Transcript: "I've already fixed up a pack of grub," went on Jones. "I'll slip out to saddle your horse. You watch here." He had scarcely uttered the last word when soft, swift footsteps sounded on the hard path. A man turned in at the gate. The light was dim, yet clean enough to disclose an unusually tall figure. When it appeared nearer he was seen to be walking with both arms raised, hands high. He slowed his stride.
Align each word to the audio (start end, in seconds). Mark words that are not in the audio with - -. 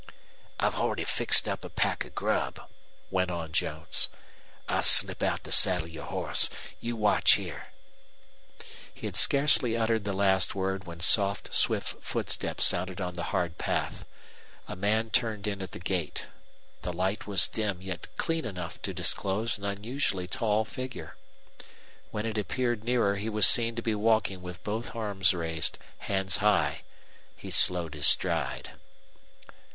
"I've 0.59 0.73
already 0.73 1.03
fixed 1.03 1.47
up 1.47 1.63
a 1.63 1.69
pack 1.69 2.03
of 2.05 2.15
grub," 2.15 2.59
went 3.11 3.29
on 3.29 3.51
Jones. 3.51 4.09
"I'll 4.67 4.81
slip 4.81 5.21
out 5.21 5.43
to 5.43 5.51
saddle 5.51 5.87
your 5.87 6.05
horse. 6.07 6.49
You 6.79 6.95
watch 6.95 7.33
here." 7.33 7.67
He 8.91 9.05
had 9.05 9.15
scarcely 9.15 9.77
uttered 9.77 10.03
the 10.03 10.11
last 10.13 10.55
word 10.55 10.85
when 10.85 11.01
soft, 11.01 11.53
swift 11.53 12.03
footsteps 12.03 12.65
sounded 12.65 12.99
on 12.99 13.13
the 13.13 13.25
hard 13.25 13.59
path. 13.59 14.05
A 14.67 14.75
man 14.75 15.11
turned 15.11 15.45
in 15.45 15.61
at 15.61 15.69
the 15.69 15.77
gate. 15.77 16.25
The 16.81 16.91
light 16.91 17.27
was 17.27 17.47
dim, 17.47 17.79
yet 17.83 18.07
clean 18.17 18.43
enough 18.45 18.81
to 18.81 18.95
disclose 18.95 19.59
an 19.59 19.65
unusually 19.65 20.27
tall 20.27 20.65
figure. 20.65 21.15
When 22.09 22.25
it 22.25 22.39
appeared 22.39 22.83
nearer 22.83 23.17
he 23.17 23.29
was 23.29 23.45
seen 23.45 23.75
to 23.75 23.83
be 23.83 23.93
walking 23.93 24.41
with 24.41 24.63
both 24.63 24.95
arms 24.95 25.35
raised, 25.35 25.77
hands 25.99 26.37
high. 26.37 26.81
He 27.35 27.51
slowed 27.51 27.93
his 27.93 28.07
stride. 28.07 28.71